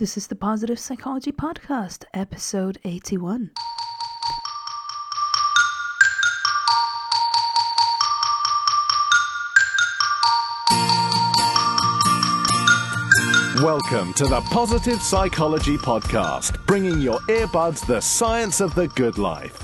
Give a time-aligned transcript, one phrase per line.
[0.00, 3.50] This is the Positive Psychology Podcast, episode 81.
[13.62, 19.62] Welcome to the Positive Psychology Podcast, bringing your earbuds the science of the good life.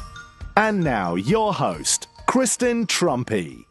[0.58, 3.64] And now, your host, Kristen Truempy.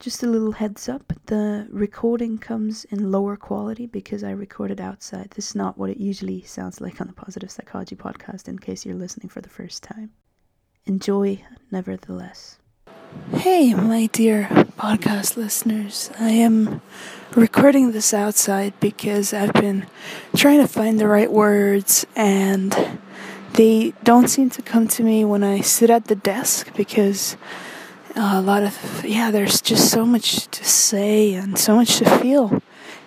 [0.00, 5.28] Just a little heads up the recording comes in lower quality because I recorded outside.
[5.32, 8.86] This is not what it usually sounds like on the Positive Psychology Podcast, in case
[8.86, 10.12] you're listening for the first time.
[10.86, 12.58] Enjoy, nevertheless.
[13.34, 14.44] Hey, my dear
[14.78, 16.10] podcast listeners.
[16.18, 16.80] I am
[17.36, 19.86] recording this outside because I've been
[20.34, 22.98] trying to find the right words and
[23.52, 27.36] they don't seem to come to me when I sit at the desk because
[28.16, 32.62] a lot of, yeah, there's just so much to say and so much to feel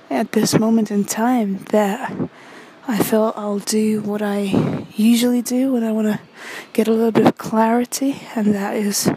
[0.09, 2.30] at this moment in time that
[2.88, 6.19] I feel I'll do what I usually do when I want to
[6.73, 9.09] get a little bit of clarity, and that is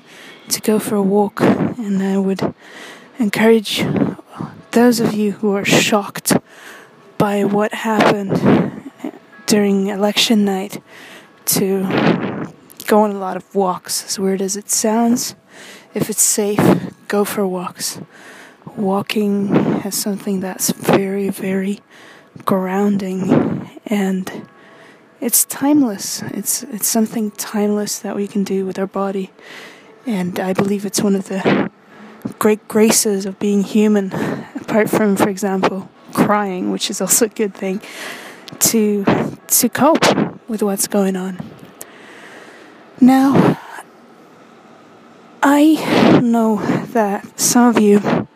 [0.48, 1.40] to go for a walk.
[1.40, 2.54] And I would
[3.18, 3.84] encourage
[4.70, 6.36] those of you who are shocked
[7.18, 8.92] by what happened
[9.46, 10.82] during election night
[11.46, 12.25] to
[12.86, 15.34] go on a lot of walks, as weird as it sounds.
[15.94, 16.60] If it's safe,
[17.08, 18.00] go for walks.
[18.76, 19.48] Walking
[19.80, 21.80] has something that's very, very
[22.44, 24.46] grounding and
[25.20, 26.22] it's timeless.
[26.22, 29.30] It's it's something timeless that we can do with our body.
[30.04, 31.70] And I believe it's one of the
[32.38, 34.12] great graces of being human,
[34.54, 37.80] apart from, for example, crying, which is also a good thing,
[38.60, 39.04] to
[39.48, 40.04] to cope
[40.48, 41.38] with what's going on.
[43.00, 43.60] Now,
[45.42, 48.26] I know that some of you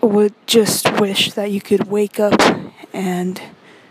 [0.00, 2.40] would just wish that you could wake up
[2.94, 3.42] and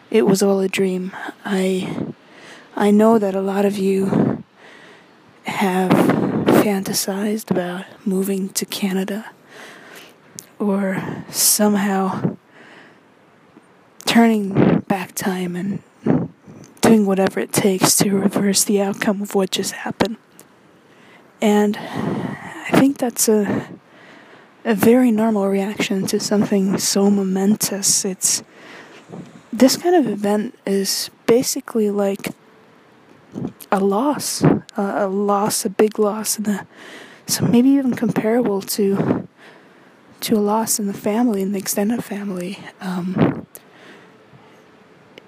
[0.09, 1.15] it was all a dream.
[1.45, 2.13] I
[2.75, 4.43] I know that a lot of you
[5.43, 9.29] have fantasized about moving to Canada
[10.57, 12.35] or somehow
[14.05, 15.83] turning back time and
[16.91, 20.17] doing whatever it takes to reverse the outcome of what just happened.
[21.39, 23.69] And I think that's a
[24.65, 28.03] a very normal reaction to something so momentous.
[28.03, 28.43] It's
[29.53, 32.35] this kind of event is basically like
[33.71, 36.67] a loss, uh, a loss, a big loss, and
[37.25, 39.27] so maybe even comparable to
[40.19, 42.59] to a loss in the family, in the extended family.
[42.81, 43.47] Um,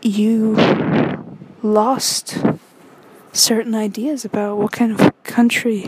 [0.02, 0.56] you
[1.64, 2.38] lost
[3.32, 5.88] certain ideas about what kind of country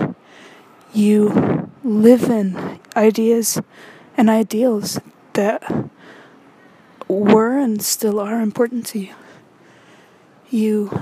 [0.94, 3.62] you live in, ideas
[4.18, 5.00] and ideals
[5.34, 5.90] that
[7.08, 9.14] were and still are important to you.
[10.50, 11.02] You,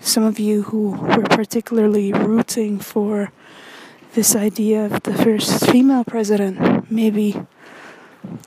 [0.00, 3.30] some of you who were particularly rooting for
[4.14, 7.36] this idea of the first female president, maybe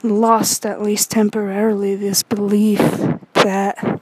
[0.02, 2.80] lost, at least temporarily, this belief
[3.34, 4.00] that,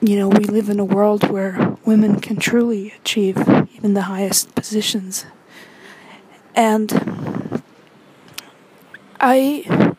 [0.00, 3.36] you know, we live in a world where women can truly achieve
[3.74, 5.26] even the highest positions.
[6.54, 7.62] And
[9.20, 9.94] I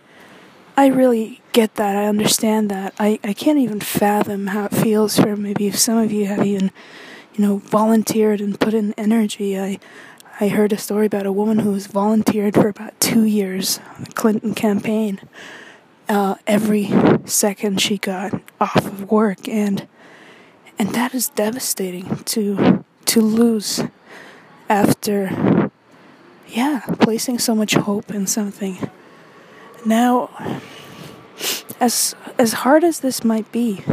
[0.75, 1.95] I really get that.
[1.95, 2.93] I understand that.
[2.97, 6.45] I, I can't even fathom how it feels for maybe if some of you have
[6.45, 6.71] even,
[7.35, 9.59] you know, volunteered and put in energy.
[9.59, 9.79] I
[10.39, 14.11] I heard a story about a woman who volunteered for about two years, on the
[14.11, 15.19] Clinton campaign.
[16.09, 16.89] Uh, every
[17.25, 19.87] second she got off of work, and
[20.81, 23.83] and that is devastating to to lose
[24.67, 25.69] after,
[26.47, 28.89] yeah, placing so much hope in something.
[29.85, 30.31] Now,
[31.79, 33.83] as as hard as this might be,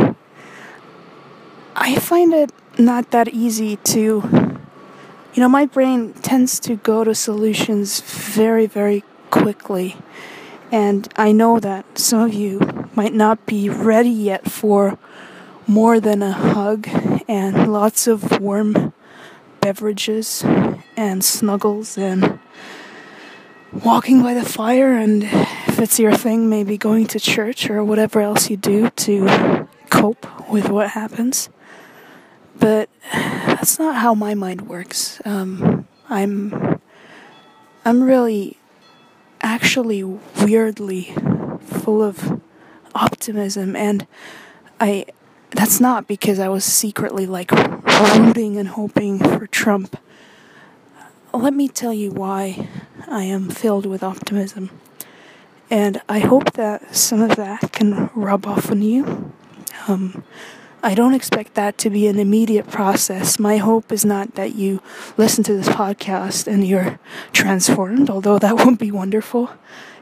[1.77, 4.57] I find it not that easy to
[5.35, 9.95] you know, my brain tends to go to solutions very, very quickly.
[10.73, 14.99] And I know that some of you might not be ready yet for
[15.69, 16.89] more than a hug
[17.29, 18.95] and lots of warm
[19.61, 20.43] beverages
[20.97, 22.39] and snuggles and
[23.85, 24.93] walking by the fire.
[24.93, 29.69] And if it's your thing maybe going to church or whatever else you do to
[29.91, 31.51] cope with what happens.
[32.59, 35.21] But that's not how my mind works.
[35.25, 36.81] Um, i'm
[37.85, 38.57] i'm really
[39.43, 41.15] actually weirdly
[41.61, 42.41] full of
[42.95, 43.77] optimism.
[43.77, 44.07] And
[44.81, 45.05] i
[45.53, 49.97] that's not because i was secretly like rooting and hoping for trump
[51.33, 52.69] let me tell you why
[53.07, 54.71] I am filled with optimism.
[55.71, 59.33] And I hope that some of that can rub off on you.
[59.87, 60.25] Um,
[60.83, 63.39] I don't expect that to be an immediate process.
[63.39, 64.81] My hope is not that you
[65.17, 66.99] listen to this podcast and you're
[67.33, 69.51] transformed, although that would be wonderful.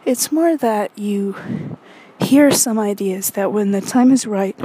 [0.04, 1.76] It's more that you
[2.20, 4.56] hear some ideas that when the time is right,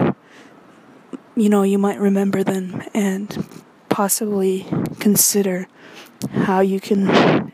[1.36, 4.66] you know, you might remember them and possibly
[5.00, 5.68] consider
[6.32, 7.52] how you can,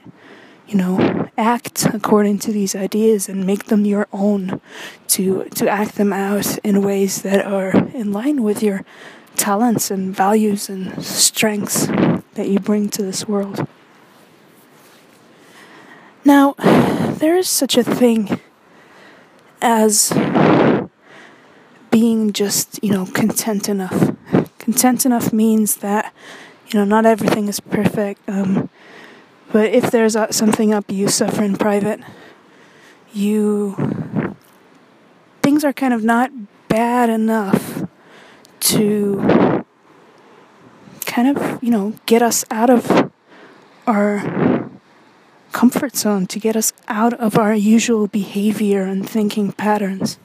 [0.68, 4.60] you know, act according to these ideas and make them your own
[5.08, 8.84] to to act them out in ways that are in line with your
[9.36, 11.88] talents and values and strengths
[12.34, 13.68] that you bring to this world.
[16.26, 18.40] Now, there is such a thing
[19.62, 20.12] as
[22.00, 24.14] being just, you know, content enough.
[24.60, 26.14] Content enough means that,
[26.68, 28.22] you know, not everything is perfect.
[28.30, 28.70] Um,
[29.52, 32.00] but if there's something up you suffer in private,
[33.14, 34.36] you.
[35.42, 36.30] Things are kind of not
[36.68, 37.88] bad enough
[38.60, 39.66] to
[41.08, 43.12] kind of, you know, get us out of
[43.88, 44.70] our
[45.52, 50.20] comfort zone, to get us out of our usual behavior and thinking patterns.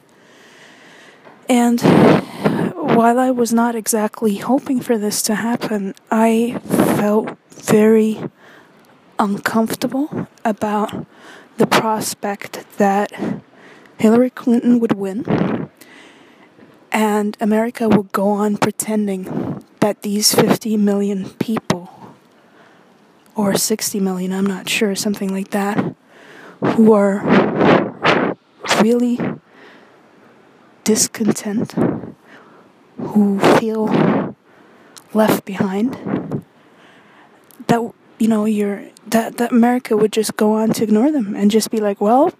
[1.49, 8.19] And while I was not exactly hoping for this to happen, I felt very
[9.19, 11.05] uncomfortable about
[11.57, 13.11] the prospect that
[13.97, 15.69] Hillary Clinton would win
[16.93, 21.89] and America would go on pretending that these 50 million people,
[23.35, 25.95] or 60 million, I'm not sure, something like that,
[26.63, 28.37] who are
[28.81, 29.19] really
[30.83, 31.73] discontent,
[32.97, 34.35] who feel
[35.13, 36.43] left behind,
[37.67, 37.81] that
[38.19, 41.71] you know you're that that America would just go on to ignore them and just
[41.71, 42.33] be like, well,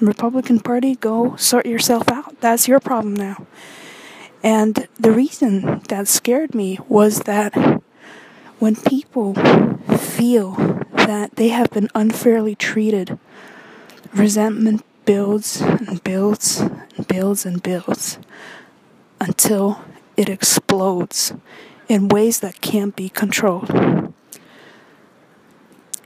[0.00, 2.40] Republican Party, go sort yourself out.
[2.40, 3.46] That's your problem now.
[4.42, 7.54] And the reason that scared me was that
[8.58, 9.34] when people
[9.96, 10.52] feel
[10.92, 13.18] that they have been unfairly treated,
[14.12, 18.18] resentment builds and builds and builds and builds
[19.20, 19.84] until
[20.16, 21.32] it explodes
[21.88, 24.12] in ways that can't be controlled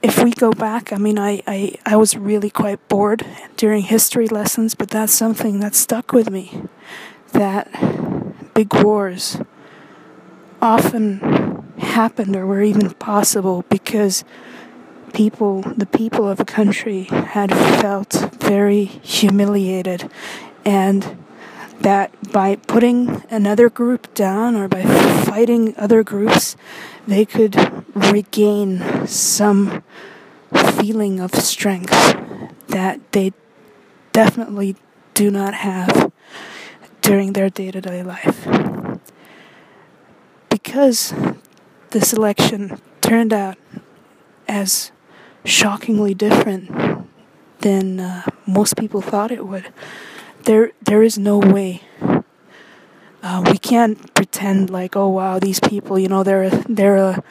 [0.02, 4.28] if we go back, I mean, I, I, I was really quite bored during history
[4.28, 6.62] lessons, but that's something that stuck with me.
[7.32, 9.40] That big wars
[10.62, 14.24] often happened or were even possible because
[15.12, 20.10] people, the people of a country, had felt very humiliated
[20.64, 21.18] and
[21.80, 24.82] that by putting another group down or by
[25.24, 26.56] fighting other groups,
[27.06, 27.56] they could
[27.94, 29.82] regain some
[30.52, 32.16] feeling of strength
[32.68, 33.32] that they
[34.12, 34.76] definitely
[35.14, 36.12] do not have
[37.00, 38.46] during their day to day life.
[40.48, 41.14] Because
[41.90, 43.56] this election turned out
[44.46, 44.90] as
[45.44, 47.06] shockingly different
[47.60, 49.72] than uh, most people thought it would
[50.48, 51.82] there there is no way.
[53.22, 57.22] Uh, we can't pretend like, oh wow, these people, you know, they're they're a,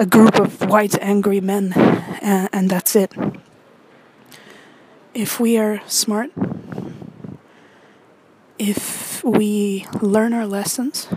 [0.00, 1.72] a group of white angry men,
[2.20, 3.12] and, and that's it.
[5.14, 6.30] If we are smart,
[8.58, 11.08] if we learn our lessons,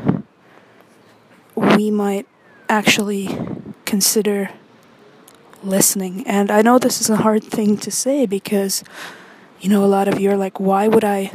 [1.55, 2.27] we might
[2.69, 3.27] actually
[3.85, 4.51] consider
[5.63, 6.25] listening.
[6.27, 8.83] And I know this is a hard thing to say because
[9.59, 11.31] you know, a lot of you are like, why would I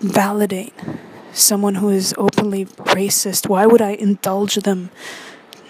[0.00, 0.74] validate
[1.32, 3.48] someone who is openly racist?
[3.48, 4.90] Why would I indulge them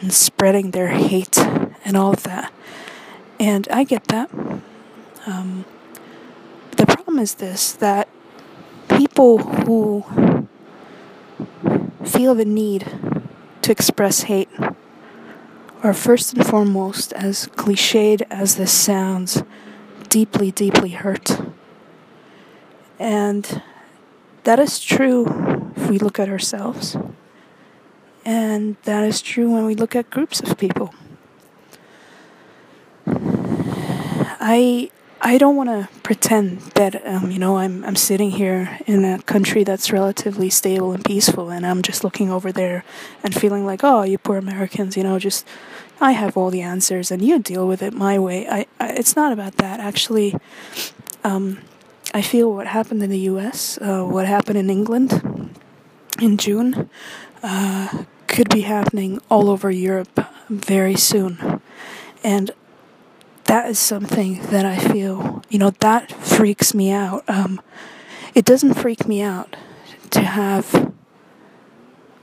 [0.02, 1.38] in spreading their hate
[1.84, 2.52] and all of that?
[3.38, 4.30] And I get that.
[5.26, 5.64] Um,
[6.72, 8.08] the problem is this that
[8.88, 10.48] people who
[12.04, 12.90] feel the need
[13.62, 14.48] to express hate
[15.82, 19.42] are first and foremost, as cliched as this sounds,
[20.08, 21.40] deeply, deeply hurt.
[22.98, 23.62] And
[24.44, 26.96] that is true if we look at ourselves.
[28.24, 30.92] And that is true when we look at groups of people.
[34.40, 39.04] I I don't want to pretend that um, you know I'm I'm sitting here in
[39.04, 42.84] a country that's relatively stable and peaceful, and I'm just looking over there
[43.24, 45.46] and feeling like, oh, you poor Americans, you know, just
[46.00, 48.48] I have all the answers and you deal with it my way.
[48.48, 50.36] I, I it's not about that actually.
[51.24, 51.58] Um,
[52.14, 55.52] I feel what happened in the U.S., uh, what happened in England
[56.22, 56.88] in June,
[57.42, 61.60] uh, could be happening all over Europe very soon,
[62.24, 62.50] and
[63.48, 67.24] that is something that I feel, you know, that freaks me out.
[67.28, 67.60] Um,
[68.34, 69.56] it doesn't freak me out
[70.10, 70.92] to have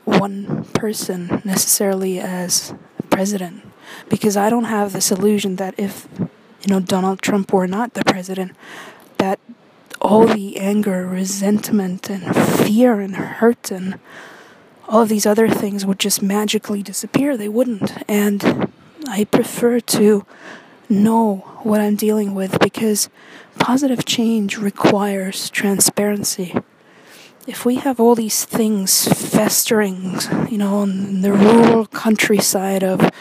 [0.03, 2.75] one person necessarily as
[3.10, 3.63] president
[4.08, 8.03] because I don't have this illusion that if, you know, Donald Trump were not the
[8.05, 8.55] president,
[9.17, 9.39] that
[10.00, 14.00] all the anger, resentment, and fear and hurt and
[14.88, 17.36] all of these other things would just magically disappear.
[17.36, 17.94] They wouldn't.
[18.08, 18.72] And
[19.08, 20.24] I prefer to
[20.89, 23.10] know what I'm dealing with because
[23.60, 26.56] positive change requires transparency.
[27.48, 33.12] If we have all these things festering, you know, in the rural countryside of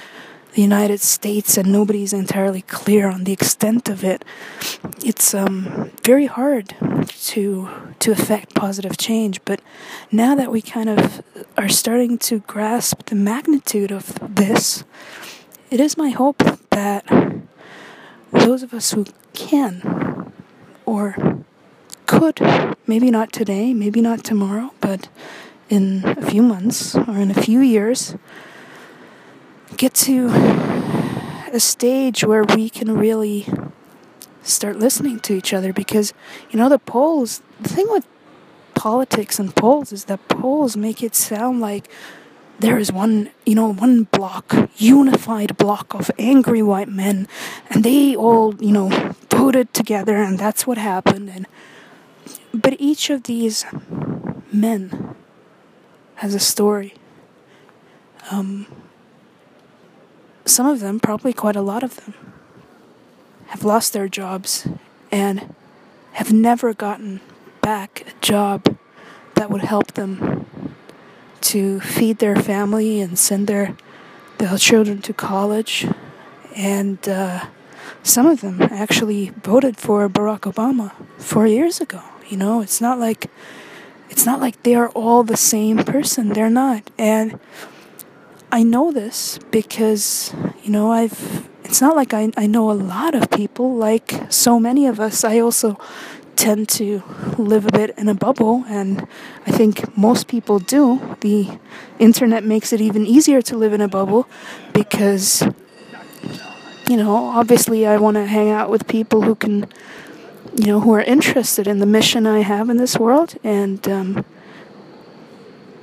[0.55, 4.25] the United States and nobody's entirely clear on the extent of it,
[5.05, 6.75] it's um, very hard
[7.09, 7.69] to
[7.99, 9.41] to affect positive change.
[9.45, 9.61] But
[10.13, 11.23] now that we kind of
[11.59, 14.85] are starting to grasp the magnitude of this,
[15.71, 16.39] it is my hope
[16.71, 17.05] that
[18.45, 20.33] those of us who can
[20.85, 21.45] or
[22.05, 22.41] could,
[22.87, 25.09] maybe not today, maybe not tomorrow, but
[25.71, 28.17] in a few months or in a few years,
[29.79, 30.29] get to
[31.53, 33.47] a stage where we can really
[34.43, 36.13] start listening to each other because,
[36.51, 38.07] you know, the polls, the thing with
[38.75, 41.89] politics and polls is that polls make it sound like
[42.59, 47.29] there is one, you know, one block, unified block of angry white men,
[47.71, 51.31] and they all, you know, voted together, and that's what happened.
[51.31, 51.47] And
[52.53, 53.65] but each of these
[54.53, 55.15] men
[56.17, 56.95] has a story.
[58.31, 58.67] Um,
[60.45, 62.15] some of them, probably quite a lot of them,
[63.49, 64.67] have lost their jobs
[65.11, 65.55] and
[66.13, 67.21] have never gotten
[67.61, 68.77] back a job
[69.35, 70.47] that would help them
[71.45, 73.77] to feed their family and send their
[74.39, 75.87] their children to college,
[76.57, 77.47] and uh,
[78.03, 82.03] some of them actually voted for Barack Obama four years ago.
[82.29, 83.31] You know, it's not like
[84.11, 86.31] it's not like they are all the same person.
[86.31, 87.39] They're not, and
[88.51, 91.49] I know this because you know I've.
[91.65, 95.25] It's not like I I know a lot of people like so many of us.
[95.25, 95.79] I also
[96.37, 97.03] tend to
[97.39, 99.07] live a bit in a bubble, and
[99.47, 101.17] I think most people do.
[101.21, 101.59] The
[101.99, 104.29] internet makes it even easier to live in a bubble
[104.73, 105.43] because,
[106.89, 109.69] you know, obviously I want to hang out with people who can,
[110.57, 114.25] you know, who are interested in the mission I have in this world, and um,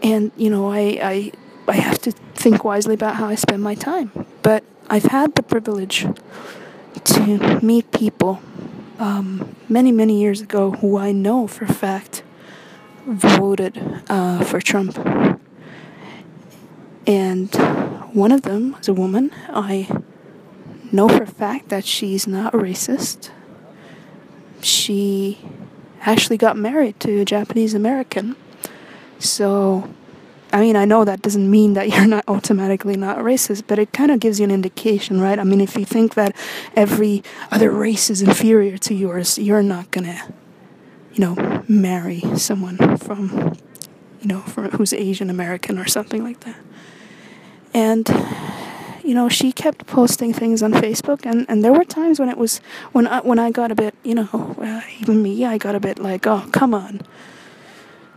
[0.04, 1.32] and you know, I I
[1.68, 4.12] I have to think wisely about how I spend my time.
[4.42, 6.08] But I've had the privilege
[7.04, 8.42] to meet people
[9.02, 12.24] um, many, many years ago who I know for a fact
[13.08, 14.96] voted uh, for Trump.
[17.08, 17.54] And
[18.14, 19.32] one of them is a woman.
[19.50, 19.90] I
[20.92, 23.32] know for a fact that she's not racist.
[24.62, 25.40] She
[26.02, 28.36] actually got married to a Japanese American.
[29.18, 29.90] So
[30.54, 33.94] I mean, I know that doesn't mean that you're not automatically not racist, but it
[33.94, 35.40] kind of gives you an indication, right?
[35.40, 36.36] I mean, if you think that
[36.76, 40.34] every other race is inferior to yours, you're not gonna,
[41.14, 43.56] you know, marry someone from,
[44.22, 46.60] you know, from, who's Asian American or something like that.
[47.74, 48.10] And
[49.04, 52.38] you know, she kept posting things on Facebook, and, and there were times when it
[52.38, 52.60] was
[52.92, 55.80] when I when I got a bit, you know, uh, even me, I got a
[55.80, 57.02] bit like, oh, come on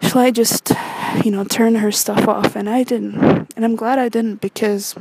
[0.04, 0.73] shall I just,
[1.25, 2.54] you know, turn her stuff off?
[2.56, 3.52] And I didn't.
[3.56, 4.94] And I'm glad I didn't because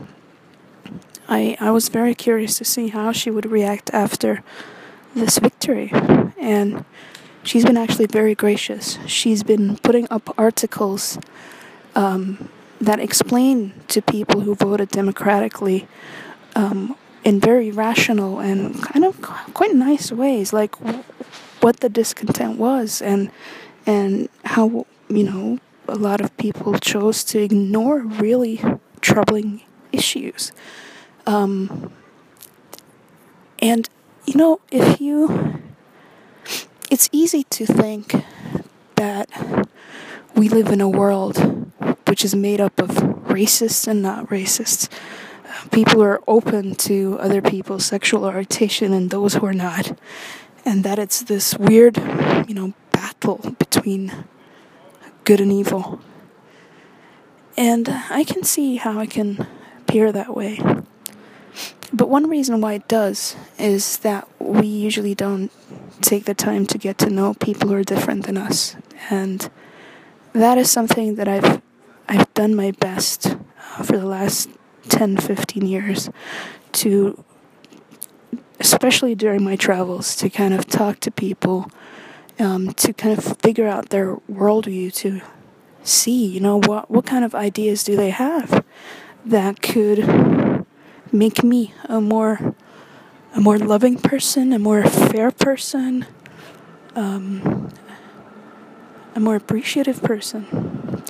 [1.27, 4.43] I, I was very curious to see how she would react after
[5.15, 5.91] this victory.
[6.39, 6.85] And
[7.43, 8.97] she's been actually very gracious.
[9.05, 11.19] She's been putting up articles
[11.95, 12.49] um,
[12.81, 15.87] that explain to people who voted democratically
[16.55, 20.75] um, in very rational and kind of quite nice ways, like
[21.61, 23.31] what the discontent was and
[23.85, 28.61] and how you know, a lot of people chose to ignore really
[29.01, 30.51] troubling issues.
[31.25, 31.91] Um,
[33.59, 33.89] and,
[34.25, 35.61] you know, if you.
[36.91, 38.13] It's easy to think
[38.97, 39.27] that
[40.35, 41.37] we live in a world
[42.07, 42.89] which is made up of
[43.25, 44.87] racists and not racists.
[45.71, 49.97] People are open to other people's sexual orientation and those who are not.
[50.65, 51.97] And that it's this weird,
[52.47, 54.25] you know, battle between
[55.23, 55.99] good and evil.
[57.55, 59.47] And I can see how it can
[59.79, 60.59] appear that way.
[61.91, 65.51] But one reason why it does is that we usually don't
[66.01, 68.75] take the time to get to know people who are different than us.
[69.09, 69.49] And
[70.33, 71.61] that is something that I've
[72.07, 74.49] I've done my best uh, for the last
[74.89, 76.09] 10 15 years
[76.73, 77.23] to
[78.59, 81.69] especially during my travels, to kind of talk to people,
[82.39, 85.21] um, to kind of figure out their worldview, to
[85.83, 88.63] see, you know, what what kind of ideas do they have
[89.25, 90.65] that could
[91.11, 92.55] make me a more
[93.35, 96.05] a more loving person, a more fair person,
[96.95, 97.69] um,
[99.15, 101.03] a more appreciative person.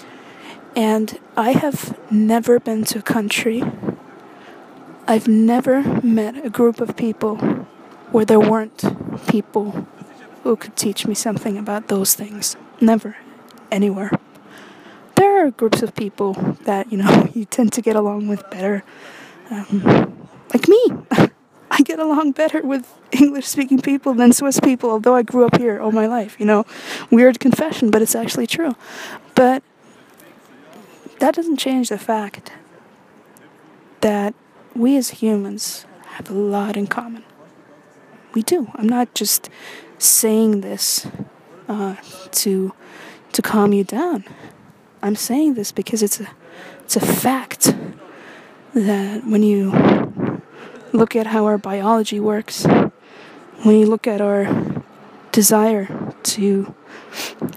[0.76, 3.64] And I have never been to a country,
[5.08, 7.38] I've never met a group of people
[8.12, 8.84] where there weren't
[9.28, 9.88] people
[10.44, 12.56] who could teach me something about those things.
[12.80, 13.18] Never.
[13.72, 14.12] Anywhere.
[15.16, 16.34] There are groups of people
[16.64, 18.84] that, you know, you tend to get along with better.
[19.50, 20.86] Um, like me.
[21.76, 25.58] I get along better with English speaking people than Swiss people, although I grew up
[25.58, 26.68] here all my life, you know.
[27.10, 28.76] Weird confession, but it's actually true.
[29.34, 29.64] But
[31.20, 32.52] that doesn't change the fact
[34.02, 34.36] that
[34.76, 37.24] we as humans have a lot in common.
[38.34, 38.70] We do.
[38.76, 39.50] I'm not just
[40.04, 41.08] saying this
[41.68, 41.96] uh,
[42.32, 42.74] to
[43.32, 44.26] to calm you down.
[45.02, 46.28] I'm saying this because it's a
[46.84, 47.76] it's a fact
[48.74, 50.42] that when you
[50.92, 52.66] look at how our biology works,
[53.64, 54.84] when you look at our
[55.32, 56.74] desire to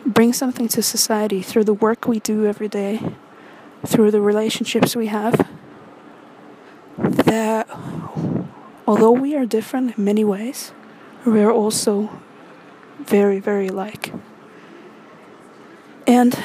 [0.04, 3.14] bring something to society through the work we do every day,
[3.84, 5.48] through the relationships we have,
[6.98, 7.68] that
[8.86, 10.72] although we are different in many ways,
[11.24, 12.10] we are also
[12.98, 14.12] very, very like.
[16.06, 16.38] And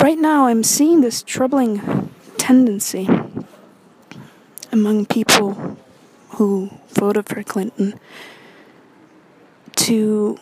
[0.00, 3.08] right now, I'm seeing this troubling tendency
[4.72, 5.76] among people
[6.30, 7.98] who voted for Clinton
[9.76, 10.38] to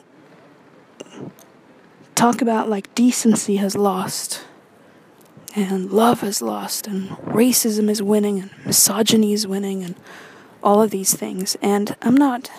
[2.15, 4.45] talk about like decency has lost
[5.55, 9.95] and love has lost and racism is winning and misogyny is winning and
[10.62, 12.50] all of these things and i'm not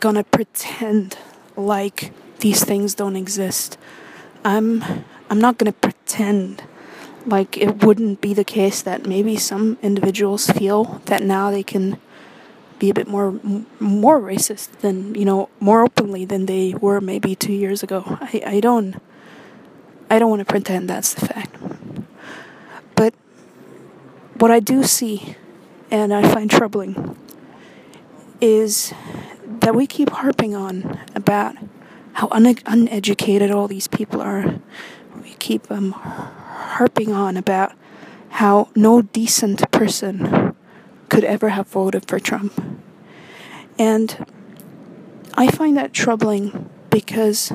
[0.00, 1.16] gonna pretend
[1.56, 3.78] like these things don't exist
[4.44, 4.84] i'm
[5.30, 6.62] i'm not gonna pretend
[7.26, 11.98] like it wouldn't be the case that maybe some individuals feel that now they can
[12.78, 13.40] be a bit more
[13.80, 18.04] more racist than you know more openly than they were maybe two years ago.
[18.06, 19.00] I, I don't
[20.08, 21.56] I don't want to pretend that's the fact.
[22.94, 23.14] But
[24.38, 25.36] what I do see
[25.90, 27.16] and I find troubling
[28.40, 28.92] is
[29.48, 31.56] that we keep harping on about
[32.14, 34.60] how un- uneducated all these people are.
[35.22, 37.72] We keep um, harping on about
[38.30, 40.54] how no decent person
[41.08, 42.52] could ever have voted for Trump.
[43.78, 44.26] And
[45.34, 47.52] I find that troubling because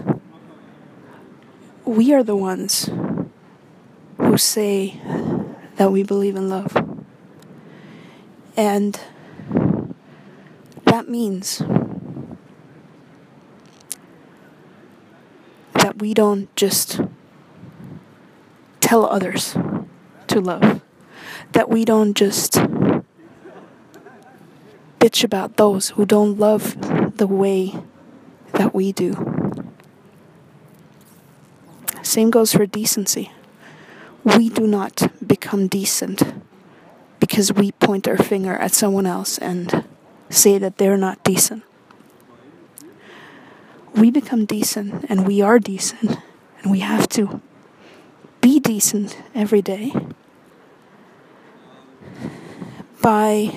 [1.86, 2.90] we are the ones
[4.18, 5.00] who say
[5.76, 6.76] that we believe in love.
[8.56, 9.00] And
[10.86, 11.62] that means
[16.04, 17.00] we don't just
[18.82, 19.56] tell others
[20.28, 20.82] to love.
[21.54, 22.56] That we don't just
[25.00, 26.76] bitch about those who don't love
[27.16, 27.74] the way
[28.52, 29.16] that we do.
[32.02, 33.32] Same goes for decency.
[34.26, 36.22] We do not become decent
[37.22, 39.86] because we point our finger at someone else and
[40.30, 41.64] say that they're not decent.
[43.96, 46.18] We become decent and we are decent
[46.62, 47.42] and we have to
[48.42, 49.94] be decent every day
[53.02, 53.52] by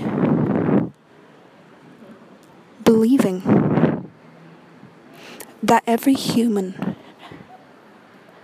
[2.85, 4.11] believing
[5.63, 6.97] that every human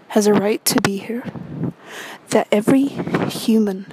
[0.08, 1.24] has a right to be here,
[2.30, 3.92] that every human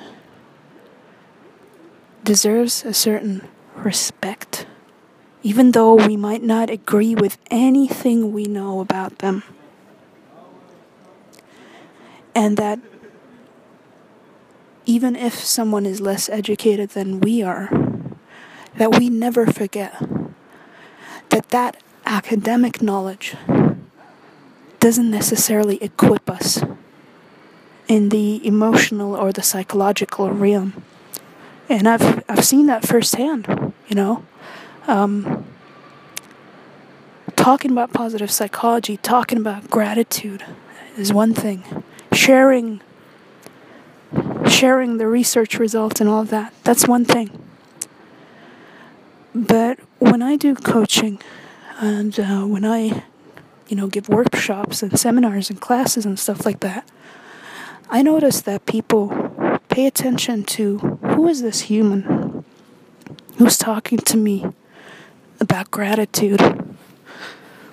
[2.23, 4.65] deserves a certain respect,
[5.41, 9.43] even though we might not agree with anything we know about them
[12.35, 12.79] and that
[14.85, 17.69] even if someone is less educated than we are,
[18.75, 19.93] that we never forget
[21.29, 23.35] that that academic knowledge
[24.79, 26.63] doesn't necessarily equip us
[27.87, 30.83] in the emotional or the psychological realm.
[31.67, 34.25] And I've I've seen that firsthand, you know.
[34.87, 35.45] Um,
[37.35, 40.43] talking about positive psychology, talking about gratitude
[40.97, 41.83] is one thing.
[42.13, 42.81] Sharing
[44.47, 47.29] sharing the research results and all of that that's one thing.
[49.35, 51.21] But when i do coaching
[51.79, 53.03] and uh, when i
[53.67, 56.89] you know give workshops and seminars and classes and stuff like that
[57.91, 62.43] i notice that people pay attention to who is this human
[63.37, 64.45] Who's talking to me
[65.39, 66.41] about gratitude?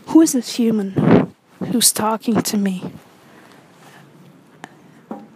[0.07, 2.92] Who is this human who's talking to me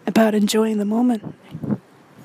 [0.06, 1.34] about enjoying the moment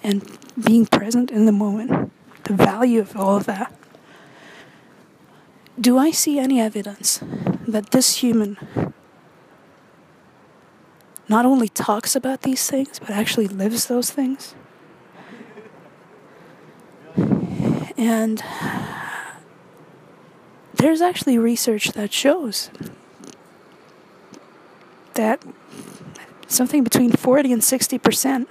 [0.03, 2.11] and being present in the moment?
[2.43, 3.73] The value of all of that.
[5.79, 7.19] Do I see any evidence
[7.67, 8.57] that this human
[11.27, 14.53] not only talks about these things, but actually lives those things?
[17.97, 18.43] And
[20.77, 22.69] there's actually research that shows
[25.13, 25.41] that
[26.47, 28.49] something between 40 and 60 percent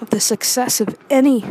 [0.00, 1.44] of the success of any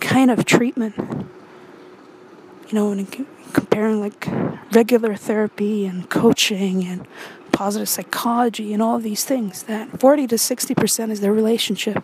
[0.00, 3.06] kind of treatment, you know, when
[3.52, 4.28] comparing like
[4.72, 7.06] regular therapy and coaching and
[7.52, 12.02] positive psychology and all these things, that 40 to 60 percent is their relationship.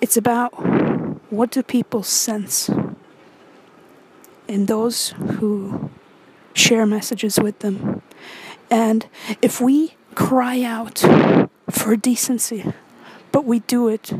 [0.00, 0.50] It's about
[1.32, 2.70] what do people sense
[4.48, 5.90] in those who
[6.54, 8.02] share messages with them.
[8.70, 9.06] And
[9.40, 11.04] if we cry out
[11.70, 12.72] for decency,
[13.30, 14.12] but we do it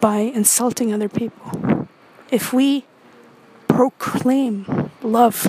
[0.00, 1.88] by insulting other people,
[2.30, 2.84] if we
[3.68, 5.46] proclaim love,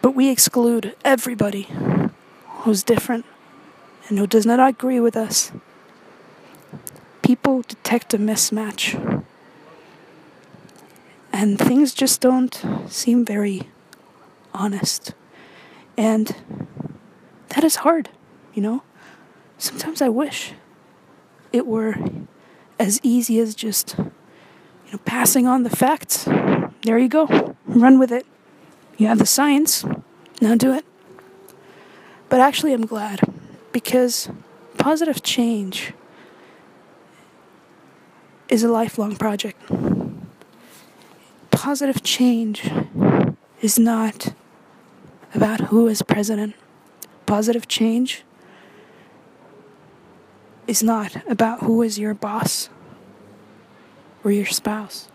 [0.00, 1.68] but we exclude everybody
[2.62, 3.24] who's different
[4.08, 5.52] and who does not agree with us,
[7.22, 9.24] people detect a mismatch.
[11.32, 13.68] And things just don't seem very
[14.54, 15.14] honest.
[15.96, 16.36] And
[17.48, 18.10] that is hard,
[18.54, 18.82] you know?
[19.58, 20.52] Sometimes I wish
[21.52, 21.96] it were
[22.78, 26.24] as easy as just, you know, passing on the facts.
[26.82, 27.56] There you go.
[27.66, 28.26] Run with it.
[28.98, 29.84] You have the science.
[30.40, 30.84] Now do it.
[32.28, 33.20] But actually, I'm glad
[33.72, 34.28] because
[34.78, 35.92] positive change
[38.48, 39.60] is a lifelong project.
[41.62, 42.68] Positive change
[43.60, 44.34] is not
[45.32, 46.56] about who is president.
[47.24, 48.24] Positive change
[50.66, 52.68] is not about who is your boss
[54.24, 55.08] or your spouse.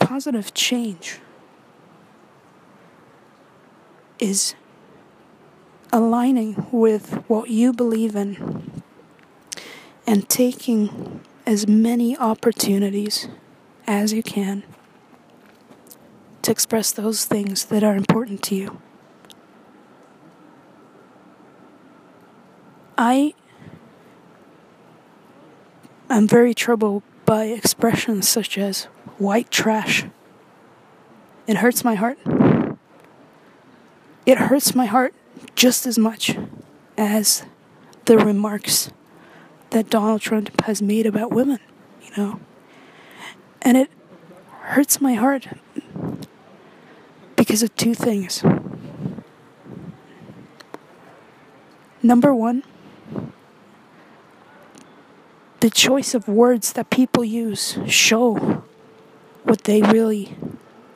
[0.00, 1.20] Positive change
[4.18, 4.56] is
[5.92, 8.82] aligning with what you believe in
[10.04, 13.28] and taking as many opportunities
[13.90, 14.62] as you can
[16.42, 18.80] to express those things that are important to you.
[22.96, 23.34] I
[26.08, 28.84] am very troubled by expressions such as
[29.18, 30.04] white trash.
[31.48, 32.18] It hurts my heart.
[34.24, 35.14] It hurts my heart
[35.56, 36.38] just as much
[36.96, 37.44] as
[38.04, 38.92] the remarks
[39.70, 41.58] that Donald Trump has made about women,
[42.04, 42.40] you know.
[43.62, 43.90] And it
[44.60, 45.48] hurts my heart
[47.36, 48.42] because of two things.
[52.02, 52.62] Number one,
[55.60, 58.62] the choice of words that people use show
[59.44, 60.36] what they really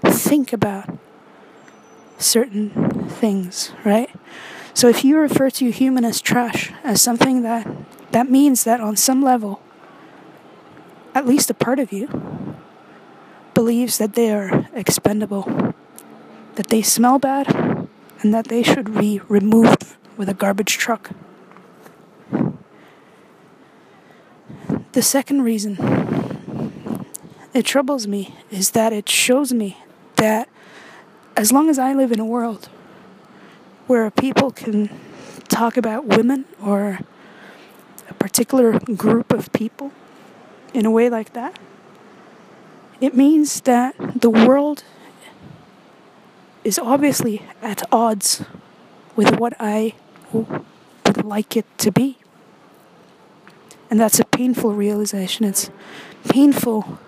[0.04, 0.98] think about
[2.18, 4.10] certain things, right?
[4.72, 7.66] So if you refer to human as trash, as something that
[8.12, 9.60] that means that on some level,
[11.14, 12.33] at least a part of you
[13.54, 15.74] believes that they are expendable,
[16.56, 17.48] that they smell bad,
[18.20, 21.10] and that they should be removed with a garbage truck.
[24.92, 25.76] The second reason
[27.52, 29.76] it troubles me is that it shows me
[30.16, 30.48] that
[31.36, 32.68] as long as I live in a world
[33.86, 34.88] where people can
[35.48, 37.00] talk about women or
[38.08, 39.92] a particular group of people
[40.72, 41.58] in a way like that,
[43.00, 44.84] it means that the world
[46.62, 48.44] is obviously at odds
[49.16, 49.94] with what I
[50.32, 52.18] would like it to be.
[53.90, 55.44] And that's a painful realization.
[55.44, 55.70] It's
[56.28, 56.98] painful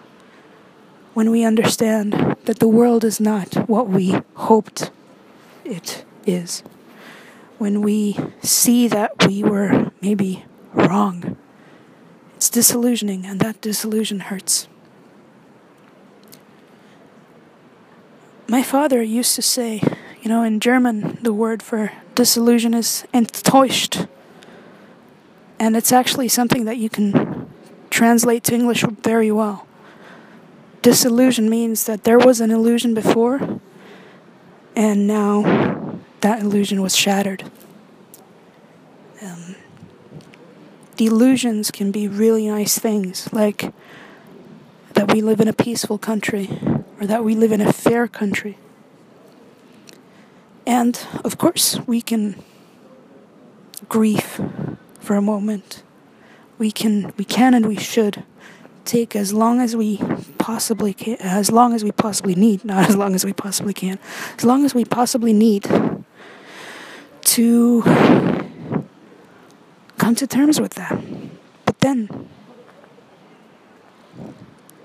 [1.15, 4.91] when we understand that the world is not what we hoped
[5.65, 6.63] it is.
[7.59, 10.45] When we see that we were maybe
[10.75, 11.37] wrong.
[12.37, 14.69] It's disillusioning, and that disillusion hurts.
[18.49, 19.83] My father used to say,
[20.23, 24.09] you know, in German, the word for disillusion is enttäuscht.
[25.59, 27.51] And it's actually something that you can
[27.91, 29.67] translate to English very well.
[30.81, 33.59] Disillusion means that there was an illusion before,
[34.77, 37.51] and now that illusion was shattered.
[39.21, 39.57] Um,
[40.99, 43.73] the illusions can be really nice things, like
[44.93, 46.49] that we live in a peaceful country
[47.01, 48.59] or that we live in a fair country.
[50.67, 52.43] And of course, we can
[53.89, 54.41] grieve
[55.01, 55.83] for a moment.
[56.59, 58.25] We can, we can, and we should
[58.85, 59.99] take as long as we
[60.39, 63.99] possibly can, as long as we possibly need, not as long as we possibly can,
[64.39, 65.65] as long as we possibly need
[67.23, 67.83] to
[69.99, 70.99] come to terms with that.
[71.65, 72.29] But then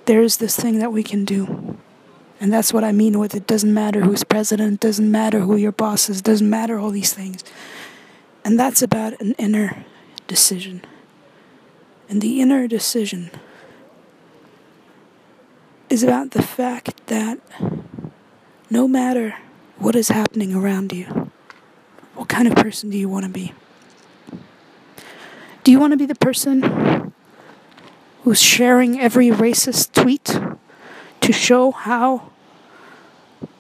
[0.06, 1.78] there's this thing that we can do.
[2.42, 5.72] And that's what I mean with it doesn't matter who's president, doesn't matter who your
[5.72, 7.44] boss is, doesn't matter all these things.
[8.44, 9.86] And that's about an inner
[10.26, 10.84] decision.
[12.10, 13.30] And the inner decision
[15.88, 17.40] is about the fact that
[18.72, 19.36] no matter
[19.78, 21.30] what is happening around you,
[22.16, 23.54] what kind of person do you want to be?
[25.64, 27.14] Do you want to be the person
[28.24, 30.36] who's sharing every racist tweet
[31.22, 32.32] to show how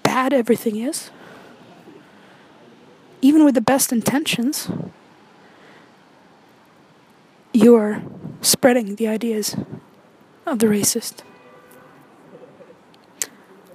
[0.03, 1.09] bad everything is?
[3.21, 4.69] Even with the best intentions,
[7.53, 8.01] you're
[8.41, 9.55] spreading the ideas
[10.45, 11.21] of the racist.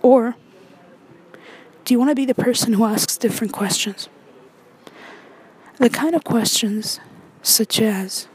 [0.02, 0.36] Or
[1.84, 4.08] do you want to be the person who asks different questions?
[5.78, 7.00] The kind of questions
[7.42, 8.26] such as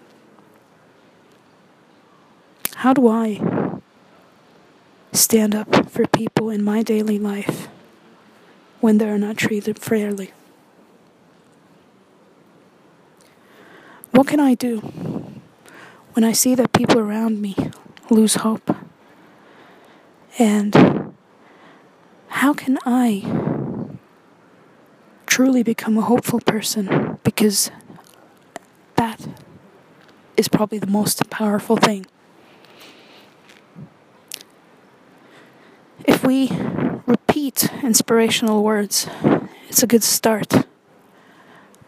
[2.75, 3.60] How do I
[5.11, 7.67] stand up for people in my daily life
[8.79, 10.31] when they are not treated fairly?
[14.11, 14.79] What can I do
[16.13, 17.55] when I see that people around me
[18.09, 18.75] lose hope?
[20.37, 21.13] And
[22.27, 23.23] how can I
[25.25, 27.19] truly become a hopeful person?
[27.23, 27.71] Because
[28.95, 29.27] that
[30.35, 32.05] is probably the most powerful thing.
[36.05, 36.49] If we
[37.05, 39.07] repeat inspirational words,
[39.67, 40.65] it's a good start.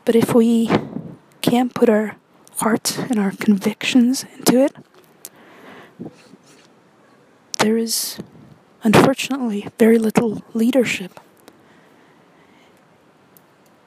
[0.06, 0.70] But if we
[1.42, 2.18] can't put our
[2.58, 4.76] heart and our convictions into it,
[7.60, 8.20] there is
[8.84, 11.20] unfortunately very little leadership.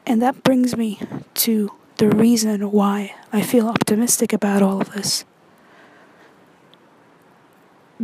[0.07, 1.01] And that brings me
[1.35, 5.25] to the reason why I feel optimistic about all of this.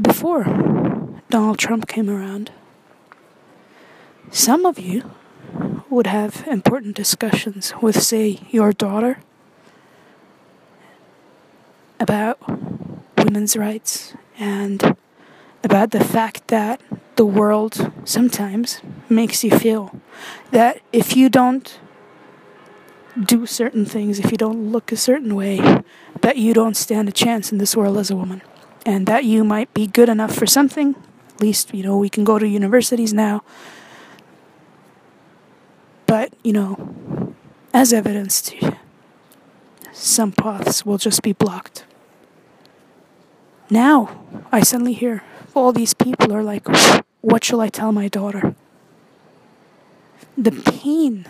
[0.00, 0.44] Before
[1.32, 2.50] Donald Trump came around,
[4.30, 5.12] some of you
[5.88, 9.18] would have important discussions with, say, your daughter
[11.98, 12.38] about
[13.16, 14.94] women's rights and
[15.64, 16.82] about the fact that
[17.16, 20.02] the world sometimes makes you feel
[20.50, 21.80] that if you don't
[23.18, 25.82] do certain things, if you don't look a certain way,
[26.20, 28.42] that you don't stand a chance in this world as a woman.
[28.84, 30.94] And that you might be good enough for something.
[31.42, 33.42] Least, you know, we can go to universities now.
[36.06, 37.34] But, you know,
[37.74, 38.54] as evidenced,
[39.92, 41.84] some paths will just be blocked.
[43.68, 46.64] Now, I suddenly hear all these people are like,
[47.22, 48.54] what shall I tell my daughter?
[50.38, 51.26] The pain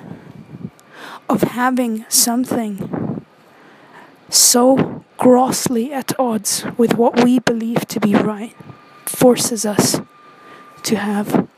[1.27, 3.25] of having something
[4.29, 8.55] so grossly at odds with what we believe to be right
[9.07, 10.01] forces us
[10.85, 11.49] to have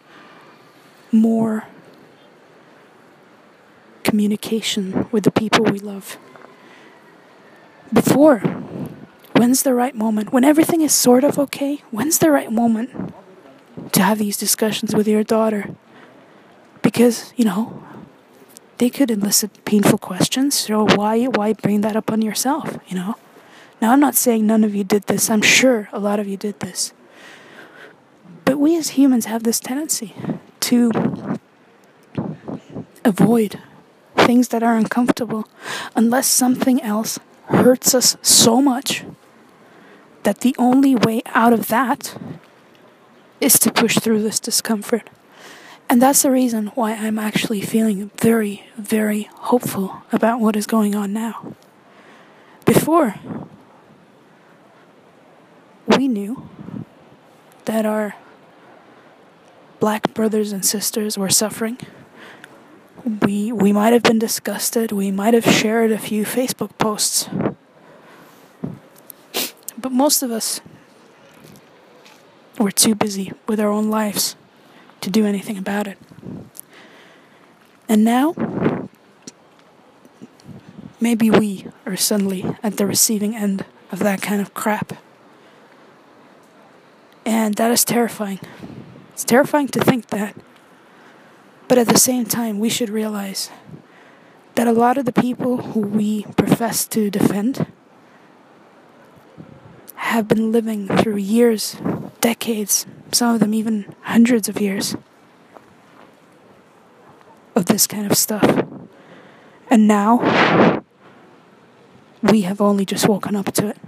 [1.13, 1.67] more
[4.03, 6.19] communication with the people we love.
[7.93, 8.39] Before,
[9.37, 10.33] when's the right moment?
[10.33, 13.15] When everything is sort of okay, when's the right moment
[13.93, 15.75] to have these discussions with your daughter?
[16.83, 17.83] Because, you know,
[18.79, 20.55] they could elicit painful questions.
[20.55, 23.17] So why why bring that up on yourself, you know?
[23.81, 25.29] Now I'm not saying none of you did this.
[25.29, 26.94] I'm sure a lot of you did this.
[28.65, 30.15] We as humans have this tendency
[30.61, 30.91] to
[33.05, 33.61] avoid
[34.17, 35.47] things that are uncomfortable
[35.95, 39.05] unless something else hurts us so much
[40.23, 42.17] that the only way out of that
[43.39, 45.11] is to push through this discomfort.
[45.91, 50.95] And that's the reason why I'm actually feeling very, very hopeful about what is going
[50.95, 51.55] on now.
[52.65, 53.17] Before,
[55.87, 56.49] we knew
[57.67, 58.15] that our
[59.85, 61.77] black brothers and sisters were suffering.
[63.21, 67.29] We, we might have been disgusted, we might have shared a few Facebook posts.
[69.77, 70.63] But most of us
[72.59, 74.37] were too busy with our own lives
[75.03, 75.99] to do anything about it.
[77.87, 78.35] And now,
[80.99, 84.95] maybe we are suddenly at the receiving end of that kind of crap.
[87.27, 88.41] And that is terrifying.
[89.15, 90.35] It's terrifying to think that.
[91.69, 93.49] But at the same time, we should realize
[94.57, 97.73] that a lot of the people who we profess to defend
[99.95, 101.77] have been living through years,
[102.21, 104.97] decades, some of them even hundreds of years
[107.55, 108.67] of this kind of stuff.
[109.71, 110.83] And now,
[112.21, 113.79] we have only just woken up to it.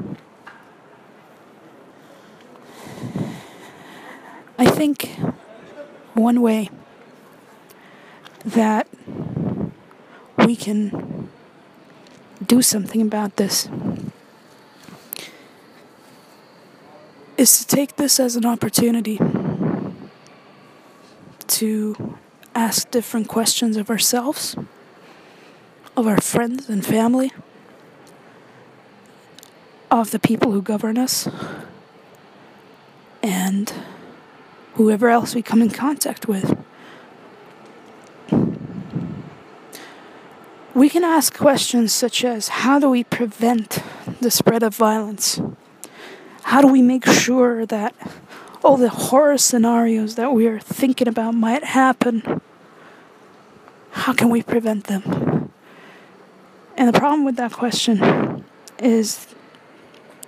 [4.59, 5.11] I think
[6.15, 6.71] one way
[8.45, 8.89] that
[10.39, 11.29] we can
[12.45, 13.69] do something about this
[17.37, 19.21] is to take this as an opportunity
[21.49, 22.17] to
[22.55, 24.57] ask different questions of ourselves,
[25.97, 27.31] of our friends and family,
[29.91, 31.29] of the people who govern us,
[33.23, 33.73] and
[34.77, 36.57] whoever else we come in contact with.
[40.75, 43.79] We can ask questions such as how do we prevent
[44.21, 45.41] the spread of violence?
[46.43, 47.95] How do we make sure that
[48.63, 52.41] all the horror scenarios that we are thinking about might happen
[53.97, 55.51] how can we prevent them?
[56.77, 58.45] And the problem with that question
[58.79, 59.27] is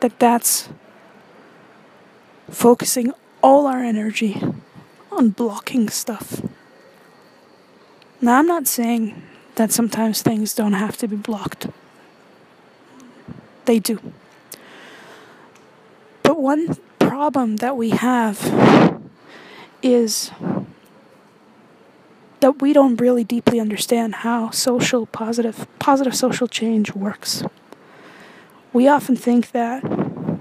[0.00, 0.70] that that's
[2.50, 4.42] focusing all our energy
[5.10, 6.42] on blocking stuff.
[8.20, 9.22] Now, I'm not saying
[9.54, 11.68] that sometimes things don't have to be blocked,
[13.64, 14.00] they do.
[16.22, 19.00] But one problem that we have
[19.82, 20.30] is
[22.40, 27.42] that we don't really deeply understand how social positive positive social change works.
[28.72, 29.82] We often think that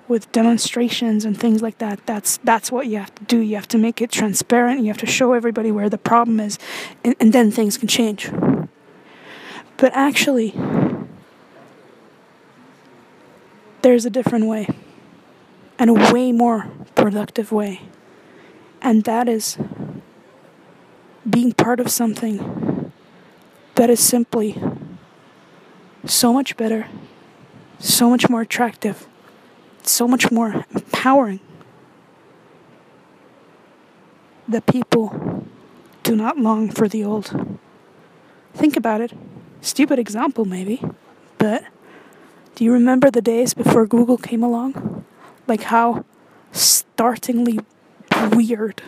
[0.08, 3.40] with demonstrations and things like that that's that's what you have to do.
[3.40, 6.58] You have to make it transparent, you have to show everybody where the problem is
[7.04, 8.32] and, and then things can change.
[9.78, 10.56] But actually
[13.82, 14.68] there's a different way
[15.80, 17.82] and a way more productive way.
[18.82, 19.58] And that is
[21.30, 22.92] being part of something
[23.76, 24.62] that is simply
[26.06, 26.88] so much better,
[27.80, 29.08] so much more attractive,
[29.88, 31.40] so much more empowering
[34.48, 35.46] that people
[36.04, 37.60] do not long for the old.
[38.54, 39.14] Think about it.
[39.62, 40.82] Stupid example, maybe,
[41.38, 41.66] but
[42.56, 45.06] do you remember the days before Google came along?
[45.48, 46.06] Like how
[46.52, 47.60] startlingly
[48.32, 48.82] weird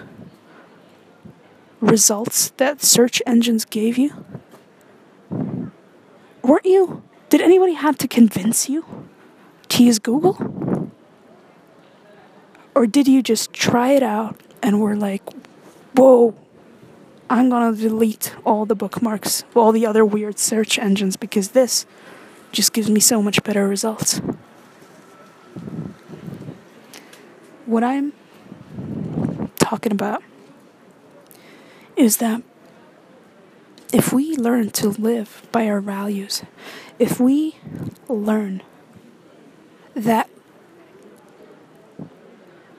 [1.81, 4.25] results that search engines gave you?
[6.41, 7.03] Weren't you?
[7.29, 8.85] Did anybody have to convince you
[9.69, 10.68] to use Google?
[12.79, 15.21] Or did you just try it out and were like,
[15.97, 16.33] whoa,
[17.29, 21.85] I'm gonna delete all the bookmarks, all the other weird search engines because this
[22.53, 24.21] just gives me so much better results?
[27.65, 28.13] What I'm
[29.57, 30.23] talking about
[31.97, 32.43] is that
[33.91, 36.43] if we learn to live by our values,
[36.97, 37.57] if we
[38.07, 38.63] learn
[39.95, 40.29] that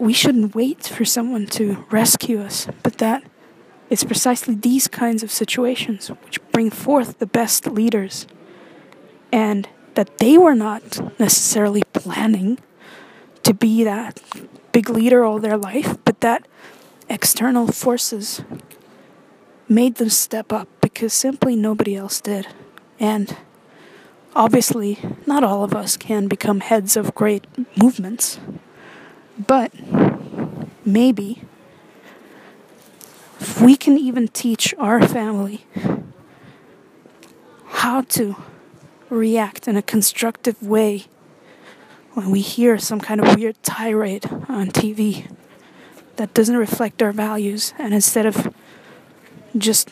[0.01, 3.23] we shouldn't wait for someone to rescue us, but that
[3.91, 8.27] it's precisely these kinds of situations which bring forth the best leaders,
[9.31, 12.59] and that they were not necessarily planning
[13.43, 14.23] to be that
[14.73, 16.49] big leader all their life, but that
[17.11, 18.43] external forces
[19.69, 22.47] made them step up because simply nobody else did.
[22.99, 23.37] And
[24.35, 28.39] obviously, not all of us can become heads of great movements,
[29.47, 29.73] but
[30.85, 31.43] maybe
[33.39, 35.65] if we can even teach our family
[37.67, 38.37] how to
[39.09, 41.07] react in a constructive way
[42.13, 45.31] when we hear some kind of weird tirade on TV
[46.17, 48.53] that doesn't reflect our values, and instead of
[49.57, 49.91] just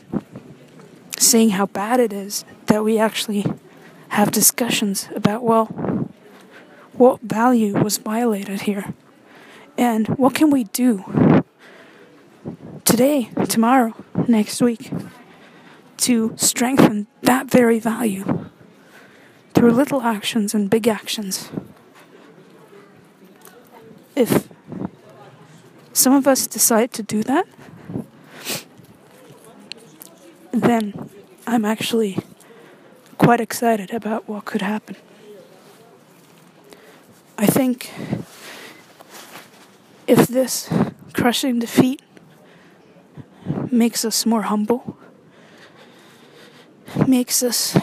[1.18, 3.46] saying how bad it is that we actually
[4.10, 5.66] have discussions about, well,
[6.92, 8.92] what value was violated here?
[9.78, 11.04] And what can we do
[12.84, 13.94] today, tomorrow,
[14.26, 14.90] next week
[15.98, 18.50] to strengthen that very value
[19.54, 21.50] through little actions and big actions?
[24.16, 24.48] If
[25.92, 27.46] some of us decide to do that,
[30.50, 31.08] then
[31.46, 32.18] I'm actually
[33.16, 34.96] quite excited about what could happen.
[37.36, 37.92] I think
[40.08, 40.70] if this
[41.12, 42.00] crushing defeat
[43.70, 44.96] makes us more humble,
[47.06, 47.76] makes us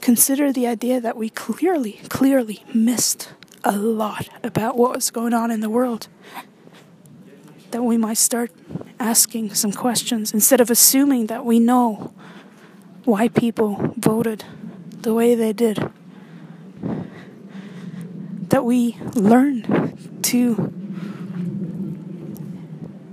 [0.00, 3.32] consider the idea that we clearly, clearly missed
[3.64, 6.06] a lot about what was going on in the world.
[7.72, 8.52] That we might start
[9.00, 12.14] asking some questions instead of assuming that we know
[13.04, 14.44] why people voted
[15.02, 15.90] the way they did.
[18.50, 20.83] That we learn to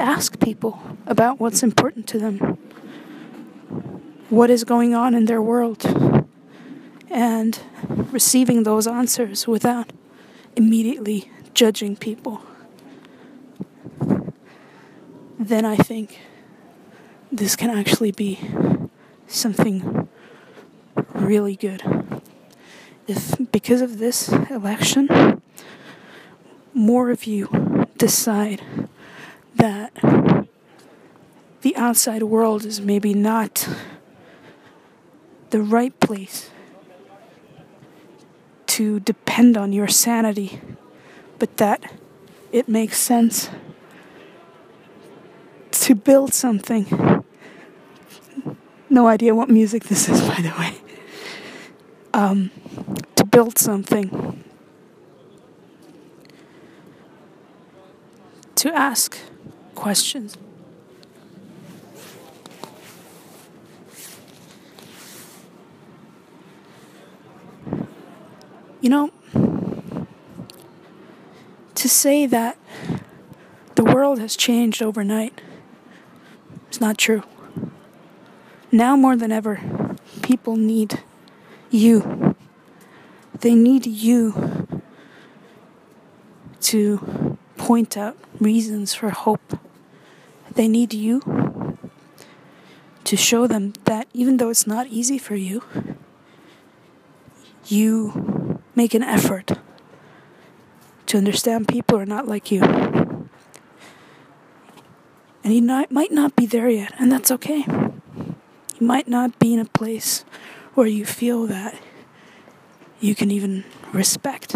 [0.02, 2.58] ask people about what's important to them,
[4.30, 5.86] what is going on in their world,
[7.10, 7.60] and
[8.12, 9.94] receiving those answers without
[10.56, 12.42] immediately judging people.
[15.40, 16.20] Then I think
[17.32, 18.40] this can actually be
[19.28, 20.08] something
[21.14, 21.82] really good.
[23.08, 25.42] If because of this election,
[26.74, 28.62] more of you decide
[29.56, 29.94] that
[31.62, 33.68] the outside world is maybe not
[35.52, 36.50] the right place
[38.68, 40.62] to depend on your sanity,
[41.40, 41.92] but that
[42.52, 43.50] it makes sense
[45.72, 47.24] to build something.
[48.90, 50.76] No idea what music this is, by the way.
[52.14, 52.52] Um,
[53.16, 54.44] to build something.
[58.56, 59.18] To ask
[59.82, 60.38] questions.
[68.80, 69.12] You know,
[71.74, 72.60] to say that
[73.74, 75.42] the world has changed overnight
[76.70, 77.24] is not true.
[78.72, 79.60] Now more than ever,
[80.22, 81.02] people need
[81.72, 82.36] you.
[83.40, 84.78] They need you
[86.70, 89.58] to point out reasons for hope.
[90.54, 91.78] They need you
[93.04, 95.64] to show them that even though it's not easy for you,
[97.66, 99.54] you make an effort
[101.08, 102.62] to understand people are not like you.
[105.44, 107.66] And you not, might not be there yet, and that's okay.
[107.68, 110.24] You might not be in a place
[110.74, 111.76] where you feel that
[113.00, 114.56] you can even respect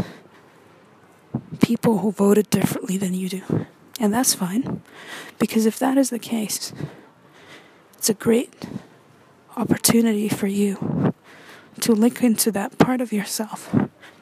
[1.62, 3.66] people who voted differently than you do.
[4.00, 4.82] And that's fine.
[5.40, 6.74] Because if that is the case,
[7.98, 8.68] it's a great
[9.56, 11.14] opportunity for you
[11.82, 13.76] to look into that part of yourself,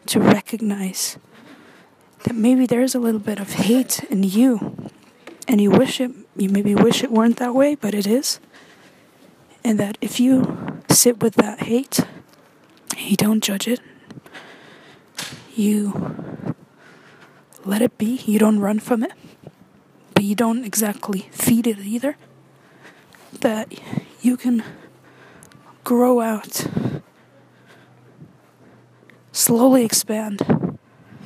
[0.05, 1.17] to recognize
[2.24, 4.89] that maybe there's a little bit of hate in you.
[5.47, 8.39] And you wish it, you maybe wish it weren't that way, but it is.
[9.63, 11.99] And that if you sit with that hate,
[12.97, 13.82] you don't judge it,
[15.55, 16.55] you
[17.65, 19.13] let it be, you don't run from it,
[20.14, 22.16] but you don't exactly feed it either,
[23.41, 23.74] that
[24.22, 24.64] you can
[25.84, 26.66] grow out,
[29.32, 30.78] slowly expand,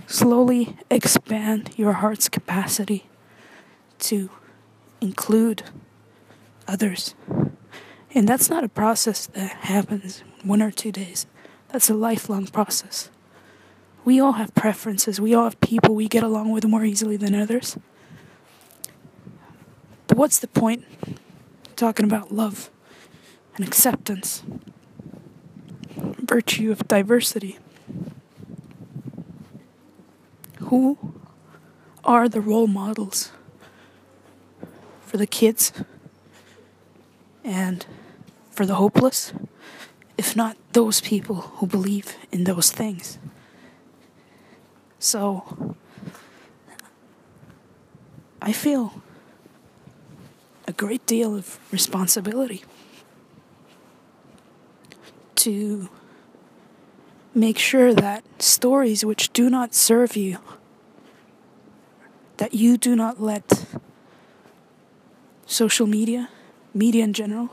[0.08, 3.08] slowly expand your heart's capacity
[4.00, 4.30] to
[5.02, 5.64] include
[6.68, 7.14] others.
[8.14, 11.28] And that's not a process that happens one or two days.
[11.70, 13.12] That's a lifelong process.
[14.06, 15.20] We all have preferences.
[15.20, 17.78] We all have people we get along with more easily than others.
[20.18, 20.84] What's the point
[21.76, 22.72] talking about love
[23.56, 24.42] and acceptance,
[25.96, 27.60] virtue of diversity?
[30.58, 30.98] Who
[32.04, 33.32] are the role models
[35.02, 35.72] for the kids
[37.44, 37.86] and
[38.50, 39.34] for the hopeless,
[40.18, 43.20] if not those people who believe in those things?
[44.98, 45.76] So
[48.42, 49.04] I feel
[50.68, 52.64] a great deal of responsibility
[55.36, 55.90] to
[57.34, 60.40] make sure that stories which do not serve you,
[62.36, 63.66] that you do not let
[65.46, 66.30] social media,
[66.74, 67.50] media in general,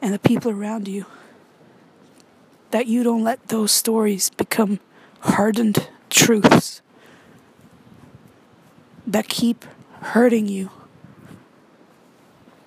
[0.00, 1.04] and the people around you,
[2.70, 4.80] that you don't let those stories become
[5.20, 6.80] hardened truths
[9.06, 9.66] that keep
[10.00, 10.70] hurting you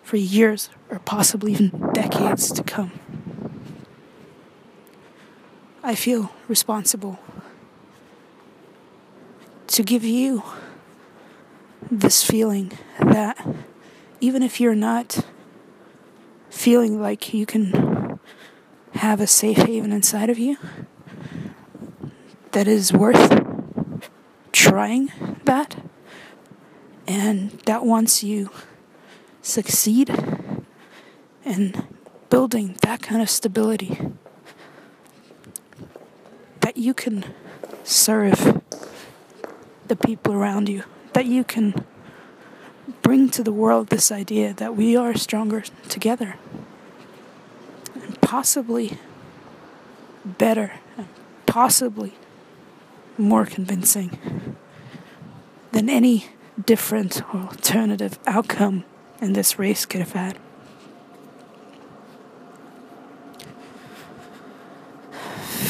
[0.06, 2.92] for years or possibly even decades to come.
[5.82, 7.20] I feel responsible
[9.66, 10.44] to give you
[11.90, 13.48] this feeling that
[14.22, 15.26] even if you're not
[16.52, 18.20] feeling like you can
[18.94, 20.58] have a safe haven inside of you
[22.52, 23.44] that is worth
[24.52, 25.12] trying
[25.46, 25.84] that
[27.08, 28.52] and that wants you
[29.46, 30.10] succeed
[31.46, 31.88] in
[32.32, 34.00] building that kind of stability
[36.62, 37.24] that you can
[37.84, 38.62] serve
[39.88, 40.84] the people around you
[41.14, 41.86] that you can
[43.04, 46.36] bring to the world this idea that we are stronger together
[47.94, 48.98] and possibly
[50.26, 51.08] better and
[51.46, 52.16] possibly
[53.16, 54.58] more convincing
[55.72, 56.26] than any
[56.66, 58.84] different alternative outcome
[59.22, 60.38] in this race could have had.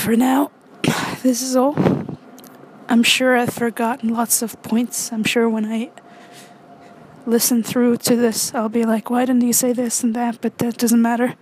[0.05, 0.51] For now,
[1.23, 1.75] this is all.
[2.87, 5.11] I'm sure I've forgotten lots of points.
[5.11, 5.91] I'm sure when I
[7.25, 10.39] listen through to this, I'll be like, why didn't you say this and that?
[10.41, 11.35] But that doesn't matter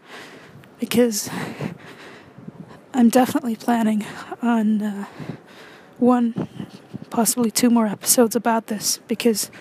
[0.79, 1.29] because
[2.93, 4.05] I'm definitely planning
[4.41, 5.05] on uh,
[5.97, 6.47] one,
[7.13, 9.51] possibly two more episodes about this because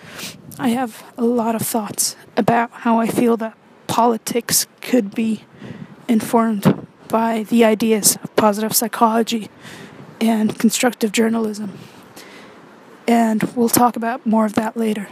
[0.57, 5.43] I have a lot of thoughts about how I feel that politics could be
[6.07, 9.51] informed by the ideas of positive psychology
[10.19, 11.77] and constructive journalism.
[13.07, 15.09] And we'll talk about more of that later.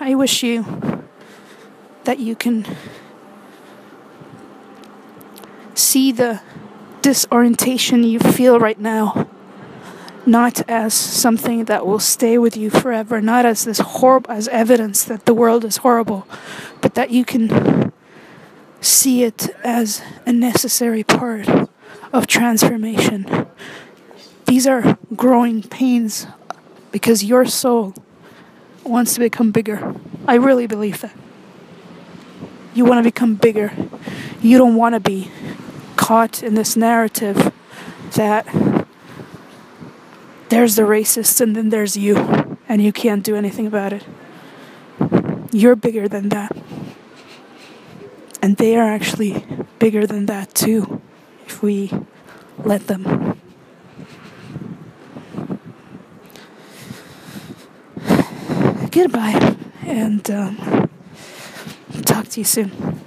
[0.00, 1.06] I wish you
[2.02, 2.66] that you can
[5.74, 6.40] see the
[7.02, 9.27] disorientation you feel right now
[10.28, 15.02] not as something that will stay with you forever, not as this horrible as evidence
[15.04, 16.28] that the world is horrible,
[16.80, 17.92] but that you can
[18.80, 21.48] see it as a necessary part
[22.12, 23.46] of transformation.
[24.46, 26.26] These are growing pains
[26.92, 27.94] because your soul
[28.84, 29.94] wants to become bigger.
[30.26, 31.16] I really believe that.
[32.74, 33.72] You want to become bigger.
[34.40, 35.30] You don't want to be
[35.96, 37.52] caught in this narrative
[38.12, 38.46] that
[40.48, 42.16] there's the racist and then there's you,
[42.68, 44.04] and you can't do anything about it.
[45.52, 46.56] You're bigger than that.
[48.40, 49.44] And they are actually
[49.78, 51.00] bigger than that too,
[51.46, 51.92] if we
[52.58, 53.40] let them.
[58.90, 60.90] Goodbye, and um,
[62.04, 63.00] talk to you soon.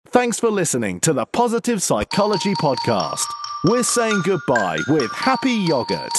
[0.08, 3.26] Thanks for listening to the Positive Psychology Podcast.
[3.64, 6.10] We're saying goodbye with happy yogurt.